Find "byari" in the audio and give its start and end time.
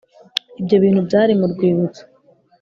1.07-1.33